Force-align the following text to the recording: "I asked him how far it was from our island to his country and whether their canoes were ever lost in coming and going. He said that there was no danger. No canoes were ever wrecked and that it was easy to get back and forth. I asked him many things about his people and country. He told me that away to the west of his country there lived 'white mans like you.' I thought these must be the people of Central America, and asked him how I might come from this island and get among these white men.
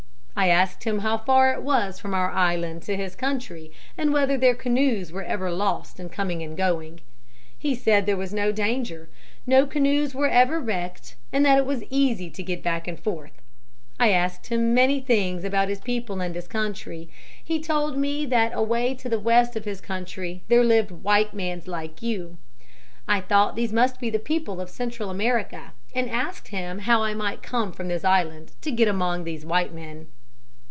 "I 0.33 0.47
asked 0.47 0.85
him 0.85 0.99
how 0.99 1.19
far 1.19 1.53
it 1.53 1.61
was 1.61 1.99
from 1.99 2.15
our 2.15 2.31
island 2.31 2.81
to 2.83 2.95
his 2.97 3.15
country 3.15 3.71
and 3.95 4.11
whether 4.11 4.37
their 4.39 4.55
canoes 4.55 5.11
were 5.11 5.21
ever 5.25 5.51
lost 5.51 5.99
in 5.99 6.09
coming 6.09 6.41
and 6.41 6.57
going. 6.57 7.01
He 7.59 7.75
said 7.75 8.03
that 8.03 8.05
there 8.07 8.17
was 8.17 8.33
no 8.33 8.51
danger. 8.51 9.07
No 9.45 9.67
canoes 9.67 10.15
were 10.15 10.29
ever 10.29 10.59
wrecked 10.59 11.15
and 11.31 11.45
that 11.45 11.59
it 11.59 11.65
was 11.67 11.83
easy 11.91 12.31
to 12.31 12.41
get 12.41 12.63
back 12.63 12.87
and 12.87 12.99
forth. 12.99 13.33
I 13.99 14.09
asked 14.11 14.47
him 14.47 14.73
many 14.73 14.99
things 14.99 15.43
about 15.43 15.69
his 15.69 15.79
people 15.81 16.21
and 16.21 16.49
country. 16.49 17.09
He 17.43 17.61
told 17.61 17.95
me 17.97 18.25
that 18.25 18.51
away 18.55 18.95
to 18.95 19.09
the 19.09 19.19
west 19.19 19.55
of 19.55 19.65
his 19.65 19.79
country 19.81 20.41
there 20.47 20.63
lived 20.63 20.89
'white 20.89 21.35
mans 21.35 21.67
like 21.67 22.01
you.' 22.01 22.37
I 23.07 23.21
thought 23.21 23.55
these 23.55 23.73
must 23.73 23.99
be 23.99 24.09
the 24.09 24.17
people 24.17 24.59
of 24.59 24.71
Central 24.71 25.11
America, 25.11 25.73
and 25.93 26.09
asked 26.09 26.47
him 26.47 26.79
how 26.79 27.03
I 27.03 27.13
might 27.13 27.43
come 27.43 27.71
from 27.71 27.89
this 27.89 28.03
island 28.05 28.53
and 28.65 28.75
get 28.77 28.87
among 28.87 29.23
these 29.23 29.45
white 29.45 29.71
men. 29.73 30.07